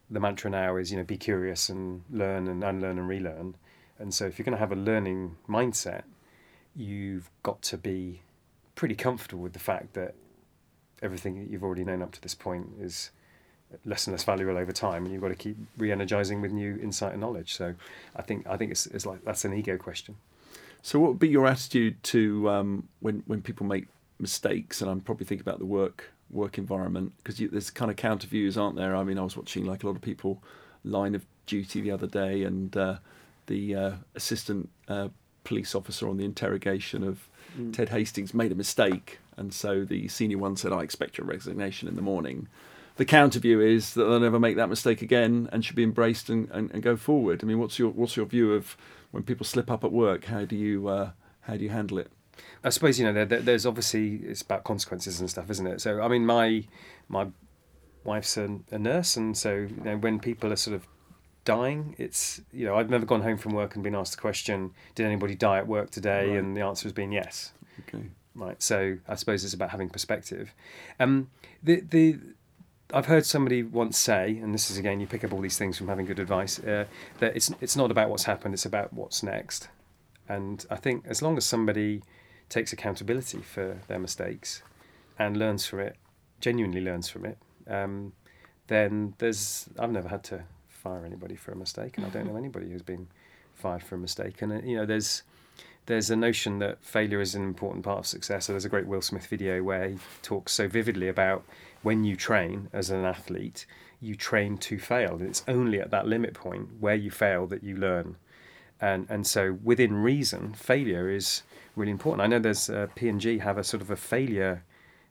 [0.09, 3.55] the mantra now is you know, be curious and learn and unlearn and relearn.
[3.97, 6.03] And so, if you're going to have a learning mindset,
[6.75, 8.21] you've got to be
[8.75, 10.15] pretty comfortable with the fact that
[11.03, 13.11] everything that you've already known up to this point is
[13.85, 17.11] less and less valuable over time, and you've got to keep re-energizing with new insight
[17.11, 17.53] and knowledge.
[17.53, 17.75] So,
[18.15, 20.15] I think I think it's, it's like that's an ego question.
[20.81, 23.87] So, what would be your attitude to um, when when people make
[24.19, 24.81] mistakes?
[24.81, 28.57] And I'm probably thinking about the work work environment because there's kind of counter views,
[28.57, 28.95] aren't there?
[28.95, 30.41] I mean, I was watching like a lot of people
[30.83, 32.97] line of duty the other day, and uh,
[33.47, 35.09] the uh, assistant uh,
[35.43, 37.29] police officer on the interrogation of
[37.71, 41.87] Ted Hastings made a mistake, and so the senior one said, "I expect your resignation
[41.87, 42.47] in the morning."
[42.95, 46.29] The counter view is that they'll never make that mistake again and should be embraced
[46.29, 47.43] and, and, and go forward.
[47.43, 48.75] I mean, what's your what's your view of
[49.11, 50.25] when people slip up at work?
[50.25, 52.11] How do you uh, how do you handle it?
[52.63, 55.81] I suppose you know there, there- there's obviously it's about consequences and stuff, isn't it?
[55.81, 56.63] So I mean, my
[57.07, 57.27] my
[58.03, 60.87] wife's a, a nurse, and so you know when people are sort of
[61.45, 64.71] dying, it's you know I've never gone home from work and been asked the question,
[64.95, 66.29] did anybody die at work today?
[66.29, 66.39] Right.
[66.39, 67.51] And the answer has been yes.
[67.87, 68.05] Okay.
[68.35, 68.61] right?
[68.61, 70.53] So I suppose it's about having perspective.
[70.99, 71.29] Um,
[71.61, 72.19] the the
[72.93, 75.77] I've heard somebody once say, and this is again, you pick up all these things
[75.77, 76.85] from having good advice, uh,
[77.19, 79.67] that it's it's not about what's happened, it's about what's next.
[80.29, 82.03] And I think as long as somebody
[82.49, 84.61] takes accountability for their mistakes
[85.17, 85.95] and learns from it,
[86.39, 88.13] genuinely learns from it, um,
[88.67, 90.43] then there's I've never had to
[90.83, 93.07] fire anybody for a mistake, and I don't know anybody who's been
[93.55, 94.41] fired for a mistake.
[94.41, 95.23] And uh, you know, there's
[95.85, 98.45] there's a notion that failure is an important part of success.
[98.45, 101.43] So there's a great Will Smith video where he talks so vividly about
[101.81, 103.65] when you train as an athlete,
[103.99, 105.15] you train to fail.
[105.15, 108.17] And It's only at that limit point where you fail that you learn.
[108.81, 111.43] And and so within reason, failure is
[111.75, 112.21] really important.
[112.21, 114.63] I know there's uh, P&G have a sort of a failure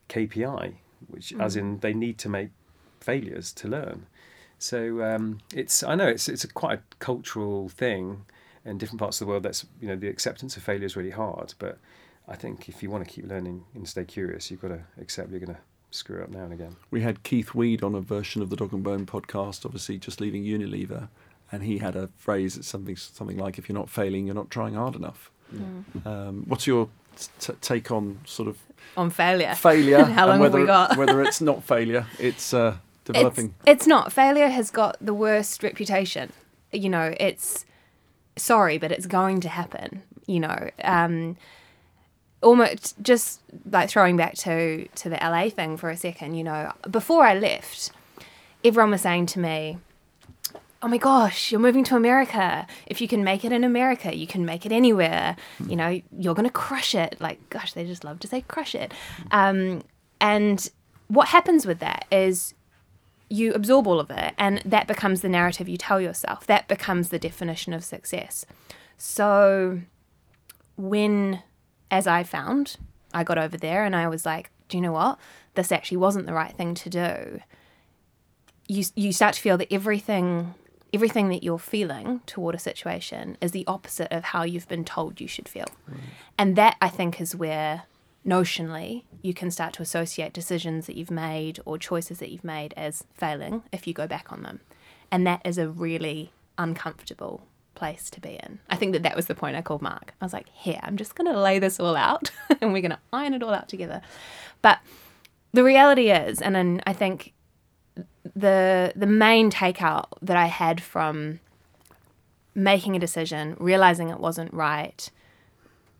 [0.09, 0.75] KPI,
[1.09, 2.51] which as in they need to make
[3.01, 4.07] failures to learn.
[4.63, 8.25] So um, it's I know it's it's a quite a cultural thing
[8.65, 9.43] in different parts of the world.
[9.43, 11.79] That's you know the acceptance of failure is really hard, but
[12.29, 15.31] I think if you want to keep learning and stay curious, you've got to accept
[15.31, 16.77] you're going to screw up now and again.
[16.93, 20.21] We had Keith Weed on a version of the Dog and Bone podcast, obviously just
[20.21, 21.09] leaving Unilever,
[21.51, 24.51] and he had a phrase that's something something like, "If you're not failing, you're not
[24.51, 25.31] trying hard enough."
[26.05, 26.89] Um, what's your
[27.41, 28.57] t- take on sort of
[28.97, 29.55] On failure.
[29.55, 30.97] failure How long and have whether we got?
[30.97, 33.55] whether it's not failure, it's uh, It's, developing.
[33.67, 34.13] it's not.
[34.13, 36.33] Failure has got the worst reputation.
[36.73, 37.65] You know, it's
[38.37, 40.03] sorry, but it's going to happen.
[40.27, 41.37] You know, um,
[42.43, 46.35] almost just like throwing back to to the LA thing for a second.
[46.35, 47.93] You know, before I left,
[48.65, 49.79] everyone was saying to me,
[50.83, 52.67] "Oh my gosh, you're moving to America.
[52.87, 55.37] If you can make it in America, you can make it anywhere.
[55.67, 58.93] You know, you're gonna crush it." Like, gosh, they just love to say "crush it."
[59.31, 59.83] Um,
[60.21, 60.71] and
[61.09, 62.55] what happens with that is
[63.33, 66.47] you absorb all of it and that becomes the narrative you tell yourself.
[66.47, 68.45] That becomes the definition of success.
[68.97, 69.81] So
[70.77, 71.43] when
[71.91, 72.79] as i found
[73.13, 75.19] i got over there and i was like do you know what?
[75.55, 77.41] This actually wasn't the right thing to do.
[78.69, 80.55] You you start to feel that everything
[80.95, 85.21] everything that you're feeling toward a situation is the opposite of how you've been told
[85.21, 85.67] you should feel.
[86.39, 87.83] And that i think is where
[88.27, 92.75] notionally you can start to associate decisions that you've made or choices that you've made
[92.77, 94.61] as failing if you go back on them.
[95.11, 98.61] And that is a really uncomfortable place to be in.
[98.69, 100.15] I think that that was the point i called mark.
[100.21, 102.31] I was like here i'm just going to lay this all out
[102.61, 104.03] and we're going to iron it all out together.
[104.61, 104.79] But
[105.53, 107.33] the reality is and then i think
[108.35, 111.41] the the main takeout that i had from
[112.55, 115.11] making a decision realizing it wasn't right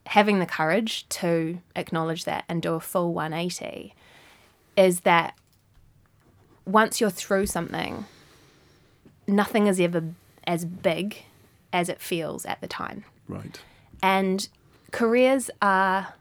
[0.07, 3.95] having the courage to acknowledge that and do a full 180
[4.77, 5.35] is that
[6.65, 8.07] once you're through something,
[9.27, 10.05] nothing is ever
[10.47, 11.25] as big
[11.73, 13.05] as it feels at the time.
[13.29, 13.61] right.
[14.03, 14.49] And
[14.91, 16.15] careers are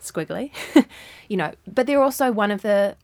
[0.00, 0.52] squiggly,
[1.28, 2.96] you know, but they're also one of the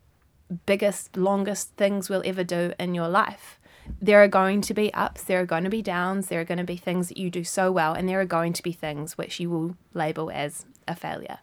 [0.67, 3.59] biggest, longest things we'll ever do in your life.
[4.01, 6.59] There are going to be ups, there are going to be downs, there are going
[6.59, 9.19] to be things that you do so well, and there are going to be things
[9.19, 11.39] which you will label as a failure.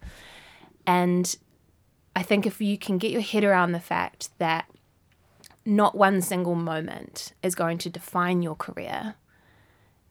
[0.85, 1.35] And
[2.15, 4.69] I think if you can get your head around the fact that
[5.65, 9.15] not one single moment is going to define your career,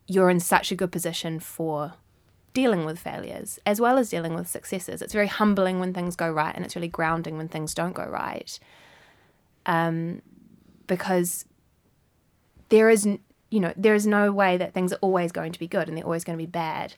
[0.06, 1.94] you're in such a good position for
[2.54, 5.02] dealing with failures as well as dealing with successes.
[5.02, 8.04] It's very humbling when things go right, and it's really grounding when things don't go
[8.04, 8.58] right.
[9.66, 10.22] Um,
[10.86, 11.44] because
[12.68, 15.66] there is, you know, there is no way that things are always going to be
[15.66, 16.94] good and they're always going to be bad.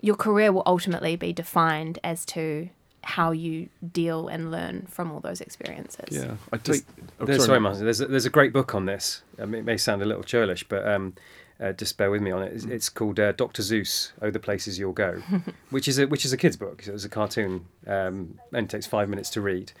[0.00, 2.68] Your career will ultimately be defined as to
[3.04, 6.04] how you deal and learn from all those experiences.
[6.16, 7.04] Yeah, I There's- take.
[7.20, 7.74] oh, There's, sorry, Mark.
[7.74, 7.84] Martin.
[7.84, 9.22] There's a, there's a great book on this.
[9.38, 11.14] Um, it may sound a little churlish, but um,
[11.60, 12.52] uh, just bear with me on it.
[12.52, 15.22] It's, it's called uh, Doctor Seuss: Oh, the Places You'll Go,
[15.70, 16.82] which is a which is a kids' book.
[16.82, 17.66] So it was a cartoon.
[17.86, 19.72] Um, only takes five minutes to read,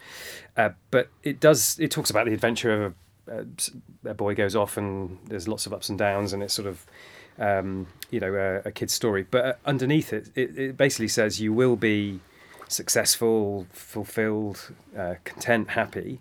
[0.56, 1.78] uh, but it does.
[1.78, 2.94] It talks about the adventure of
[4.04, 6.86] a, boy goes off and there's lots of ups and downs, and it's sort of
[7.38, 9.26] um, you know a, a kid's story.
[9.30, 12.20] But uh, underneath it, it, it basically says you will be
[12.68, 16.20] successful, fulfilled, uh, content, happy,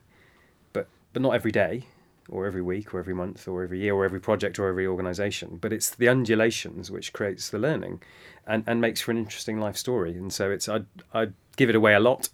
[0.74, 1.88] but but not every day
[2.30, 5.58] or every week or every month or every year or every project or every organization.
[5.62, 8.02] But it's the undulations which creates the learning
[8.46, 10.12] and, and makes for an interesting life story.
[10.12, 12.29] And so it's I'd, I'd give it away a lot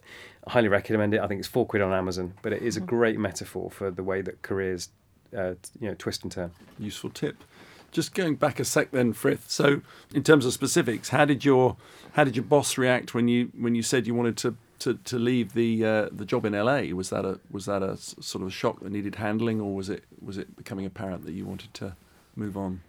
[0.48, 2.82] I highly recommend it I think it's four quid on Amazon but it is a
[2.82, 4.90] great metaphor for the way that careers
[5.38, 7.38] uh, you know twist and turn useful tip.
[7.92, 9.52] Just going back a sec, then, Frith.
[9.52, 9.82] So,
[10.16, 11.78] in terms of specifics, how did your
[12.14, 15.20] how did your boss react when you when you said you wanted to to, to
[15.20, 16.86] leave the uh, the job in LA?
[16.96, 19.76] Was that a was that a s- sort of a shock that needed handling, or
[19.76, 21.96] was it was it becoming apparent that you wanted to
[22.36, 22.82] move on?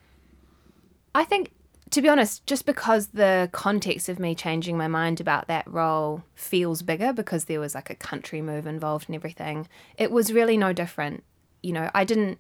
[1.15, 1.53] I think,
[1.91, 6.25] to be honest, just because the context of me changing my mind about that role
[6.35, 10.57] feels bigger because there was like a country move involved and everything, it was really
[10.57, 11.23] no different
[11.65, 12.39] you know, I didn't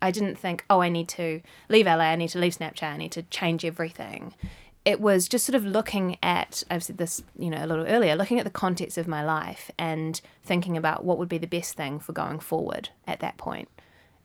[0.00, 2.96] I didn't think, oh, I need to leave LA, I need to leave Snapchat, I
[2.96, 4.32] need to change everything.
[4.84, 8.14] It was just sort of looking at, I've said this, you know, a little earlier,
[8.14, 11.74] looking at the context of my life and thinking about what would be the best
[11.74, 13.68] thing for going forward at that point.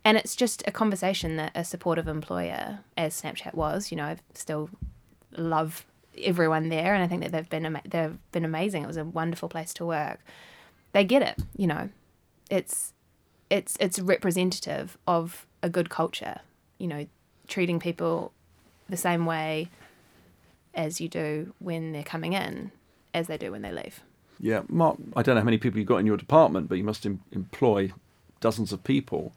[0.05, 4.17] And it's just a conversation that a supportive employer, as Snapchat was, you know, I
[4.33, 4.69] still
[5.37, 5.85] love
[6.21, 8.83] everyone there, and I think that they've been they've been amazing.
[8.83, 10.19] It was a wonderful place to work.
[10.91, 11.89] They get it, you know.
[12.49, 12.93] It's
[13.49, 16.41] it's it's representative of a good culture,
[16.77, 17.07] you know,
[17.47, 18.33] treating people
[18.89, 19.69] the same way
[20.73, 22.71] as you do when they're coming in,
[23.13, 24.01] as they do when they leave.
[24.39, 26.83] Yeah, Mark, I don't know how many people you've got in your department, but you
[26.83, 27.91] must em- employ
[28.41, 29.33] dozens of people.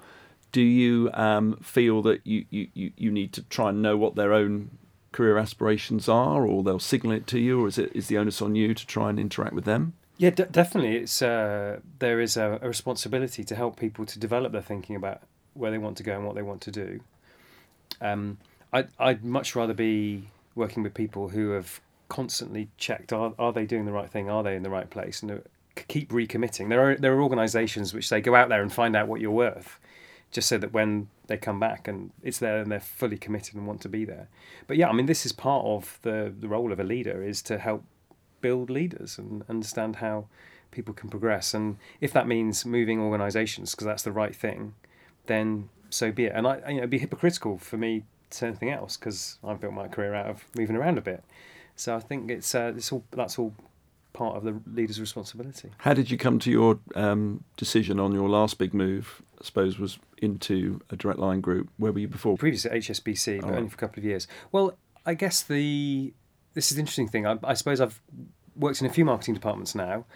[0.52, 4.32] Do you um, feel that you, you, you need to try and know what their
[4.32, 4.70] own
[5.12, 8.40] career aspirations are, or they'll signal it to you, or is it is the onus
[8.40, 9.94] on you to try and interact with them?
[10.18, 10.96] Yeah, d- definitely.
[10.96, 15.22] It's uh, there is a, a responsibility to help people to develop their thinking about
[15.54, 17.00] where they want to go and what they want to do.
[18.00, 18.38] Um,
[18.72, 23.66] I, I'd much rather be working with people who have constantly checked are, are they
[23.66, 25.36] doing the right thing, are they in the right place, and uh,
[25.88, 26.68] keep recommitting.
[26.68, 29.30] There are there are organisations which say go out there and find out what you're
[29.30, 29.78] worth,
[30.30, 33.66] just so that when they come back and it's there and they're fully committed and
[33.66, 34.28] want to be there.
[34.66, 37.42] But yeah, I mean this is part of the the role of a leader is
[37.42, 37.84] to help
[38.40, 40.26] build leaders and understand how
[40.70, 41.54] people can progress.
[41.54, 44.74] And if that means moving organisations because that's the right thing,
[45.26, 46.32] then so be it.
[46.34, 49.60] And I, you know, it'd be hypocritical for me to say anything else because I've
[49.60, 51.24] built my career out of moving around a bit.
[51.76, 53.54] So I think it's uh, it's all that's all
[54.16, 55.70] part of the leader's responsibility.
[55.78, 59.22] How did you come to your um, decision on your last big move?
[59.40, 61.68] I suppose was into a direct line group.
[61.76, 62.36] Where were you before?
[62.38, 63.56] Previously at HSBC, but Oh.
[63.56, 64.26] only for a couple of years.
[64.52, 66.14] Well, I guess the
[66.54, 67.26] this is the interesting thing.
[67.26, 68.00] I, I suppose I've
[68.56, 70.06] worked in a few marketing departments now,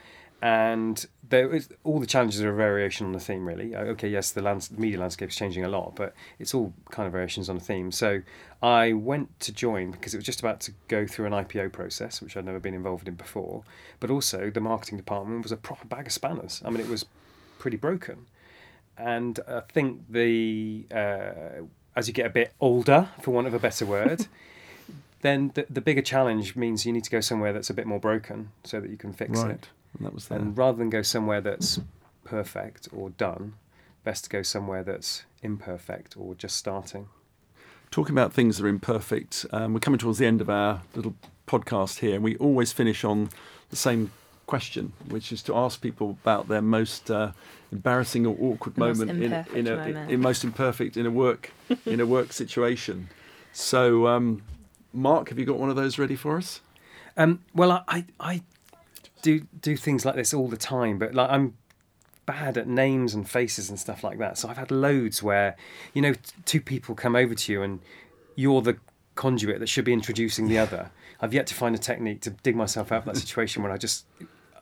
[0.41, 3.47] and there is all the challenges are a variation on the theme.
[3.47, 6.53] Really, Uh, okay, yes, the, lands, the media landscape is changing a lot, but it's
[6.55, 7.91] all kind of variations on the theme.
[7.91, 8.21] So
[8.63, 12.21] I went to join because it was just about to go through an IPO process,
[12.21, 13.65] which I'd never been involved in before.
[13.99, 16.63] But also, the marketing department was a proper bag of spanners.
[16.65, 17.07] I mean, it was
[17.59, 18.27] pretty broken
[19.01, 21.65] and I think the uh,
[21.97, 24.27] as you get a bit older, for want of a better word,
[25.23, 27.99] then the, the bigger challenge means you need to go somewhere that's a bit more
[28.01, 29.69] broken so that you can fix Right, it.
[29.97, 30.39] And that was there.
[30.39, 31.81] And rather than go somewhere that's
[32.25, 33.55] perfect or done,
[34.05, 37.09] best to go somewhere that's imperfect or just starting.
[37.91, 41.15] Talking about things that are imperfect, um, we're coming towards the end of our little
[41.47, 43.31] podcast here, and we always finish on
[43.71, 44.13] the same
[44.47, 47.33] question, which is to ask people about their most uh,
[47.73, 50.11] embarrassing or awkward The moment in, in a moment.
[50.11, 51.53] in most imperfect in a work
[51.87, 53.09] in a work situation.
[53.53, 54.43] So, um,
[54.93, 56.61] Mark, have you got one of those ready for us?
[57.17, 58.43] Um, well, I, I, I
[59.23, 61.55] do do things like this all the time, but like I'm
[62.27, 64.39] bad at names and faces and stuff like that.
[64.39, 65.57] So I've had loads where,
[65.95, 67.81] you know, t- two people come over to you and
[68.37, 68.77] you're the
[69.17, 70.91] conduit that should be introducing the other.
[71.21, 73.77] I've yet to find a technique to dig myself out of that situation where I
[73.79, 74.07] just,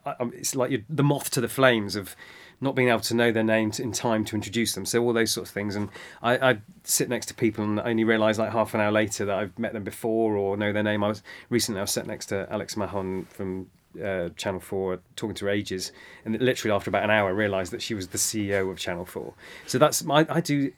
[0.07, 2.17] I, I'm- it's like you're the moth to the flames of
[2.61, 4.85] not being able to know their names in time to introduce them.
[4.85, 5.77] So all those sort of things.
[5.77, 5.91] And
[6.23, 9.37] I, I sit next to people and only realise like half an hour later that
[9.39, 11.05] I've met them before or know their name.
[11.05, 13.71] I was recently I was sat next to Alex Mahon from
[14.03, 15.93] uh, Channel Four talking to her ages,
[16.25, 19.05] and literally after about an hour, I realised that she was the CEO of Channel
[19.05, 19.35] Four.
[19.67, 20.73] So that's I, I do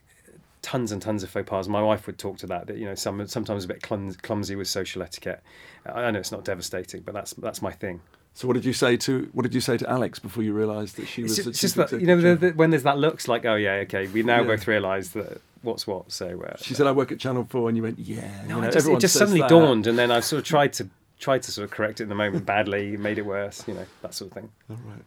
[0.63, 1.69] tons and tons of faux pas.
[1.69, 2.67] My wife would talk to that.
[2.67, 5.43] That you know, some sometimes a bit clum, clumsy with social etiquette.
[5.87, 8.01] I know it's not devastating, but that's that's my thing.
[8.33, 10.97] So, what did you say to what did you say to Alex before you realised
[10.97, 11.39] that she was?
[11.39, 13.75] It's just, just that you know the, the, when there's that looks like oh yeah
[13.87, 14.47] okay we now Yeah.
[14.47, 16.13] both realise that what's what.
[16.13, 18.63] So uh, She said, "I work at Channel 4 and you went, "Yeah." no, you
[18.63, 19.51] know, it just, it just suddenly that.
[19.51, 20.89] dawned, and then I sort of tried to
[21.21, 23.87] tried to sort of correct it in the moment badly, made it worse, you know
[24.03, 24.51] that sort of thing.
[24.69, 25.03] All right.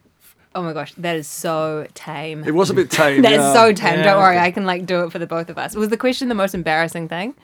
[0.56, 2.44] Oh my gosh, that is so tame.
[2.46, 3.22] It was a bit tame.
[3.22, 3.52] That's yeah.
[3.52, 3.98] so tame.
[3.98, 4.38] Yeah, Don't worry.
[4.38, 5.74] I can like do it for the both of us.
[5.74, 7.34] Was the question the most embarrassing thing?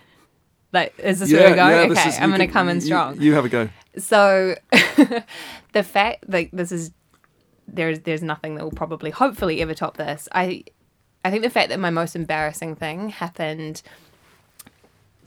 [0.72, 1.72] Like, is this Yeah, where we're going?
[1.90, 3.20] yeah, okay, is- I'm going to come in you- strong.
[3.20, 3.68] You have a go.
[3.98, 4.54] So,
[5.72, 6.92] the fact like this is
[7.66, 10.28] there's there's nothing that will probably hopefully ever top this.
[10.32, 10.62] I
[11.24, 13.82] I think the fact that my most embarrassing thing happened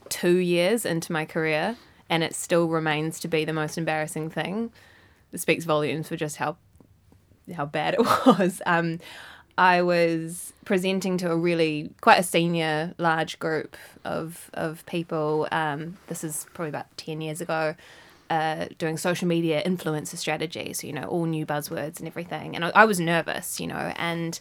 [0.08, 1.76] two years into my career
[2.08, 4.70] and it still remains to be the most embarrassing thing
[5.32, 6.56] It speaks volumes for just how
[7.54, 8.62] how bad it was.
[8.66, 9.00] Um,
[9.56, 15.46] I was presenting to a really quite a senior, large group of of people.
[15.52, 17.74] Um, this is probably about ten years ago.
[18.30, 22.56] Uh, doing social media influencer strategy, so you know all new buzzwords and everything.
[22.56, 24.40] And I, I was nervous, you know, and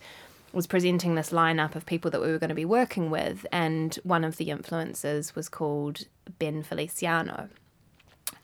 [0.54, 3.46] was presenting this lineup of people that we were going to be working with.
[3.52, 6.06] And one of the influencers was called
[6.40, 7.50] Ben Feliciano.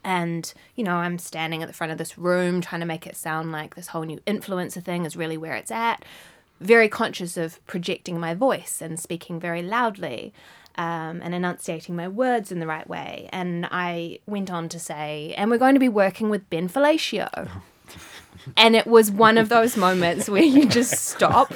[0.03, 3.17] And, you know, I'm standing at the front of this room trying to make it
[3.17, 6.03] sound like this whole new influencer thing is really where it's at.
[6.59, 10.33] very conscious of projecting my voice and speaking very loudly
[10.75, 13.29] um, and enunciating my words in the right way.
[13.31, 17.49] And I went on to say, and we're going to be working with Ben Fellatio.
[18.57, 21.53] and it was one of those moments where you just stop.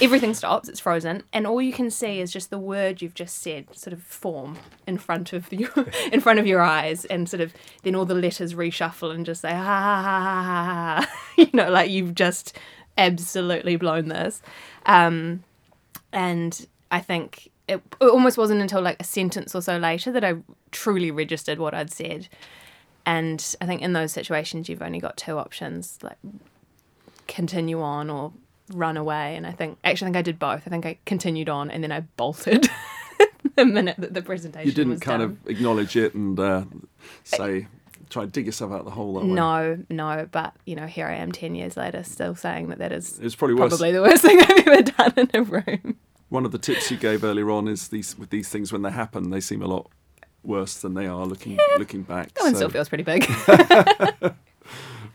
[0.00, 3.42] Everything stops, it's frozen, and all you can see is just the word you've just
[3.42, 5.70] said sort of form in front of you
[6.12, 7.52] in front of your eyes and sort of
[7.82, 11.70] then all the letters reshuffle and just say ha ha ha ha ha you know,
[11.70, 12.56] like you've just
[12.98, 14.42] absolutely blown this.
[14.86, 15.42] Um,
[16.12, 20.24] and I think it, it almost wasn't until like a sentence or so later that
[20.24, 20.34] I
[20.70, 22.28] truly registered what I'd said.
[23.06, 26.16] And I think in those situations, you've only got two options like
[27.26, 28.32] continue on or
[28.72, 29.36] run away.
[29.36, 30.62] And I think, actually, I think I did both.
[30.66, 32.68] I think I continued on and then I bolted
[33.56, 35.30] the minute that the presentation You didn't kind done.
[35.42, 36.64] of acknowledge it and uh,
[37.24, 37.66] say,
[38.10, 39.32] try and dig yourself out of the hole that way.
[39.32, 42.92] No, no, but you know, here I am 10 years later still saying that that
[42.92, 43.70] is It's probably worse.
[43.70, 45.96] probably the worst thing I've ever done in a room.
[46.30, 48.90] One of the tips you gave earlier on is these with these things when they
[48.90, 49.90] happen, they seem a lot
[50.44, 52.32] worse than they are looking looking back.
[52.34, 53.26] That one So- still feels pretty big.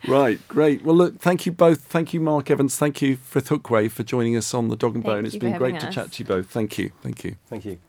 [0.07, 0.83] Right, great.
[0.83, 1.81] Well, look, thank you both.
[1.81, 2.77] Thank you, Mark Evans.
[2.77, 5.25] Thank you, Frith Hookway, for joining us on the Dog and Thank Bone.
[5.25, 6.49] It's been great having to chat to you both.
[6.49, 6.91] Thank you.
[7.01, 7.35] Thank you.
[7.47, 7.79] Thank you.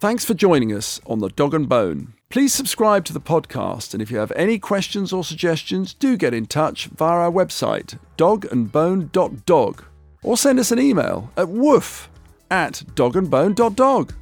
[0.00, 2.14] Thanks for joining us on the Dog and Bone.
[2.30, 6.34] Please subscribe to the podcast, and if you have any questions or suggestions, do get
[6.34, 9.84] in touch via our website, dogandbone.dog,
[10.22, 12.10] or send us an email at woof
[12.50, 14.12] at dogandbone.dog.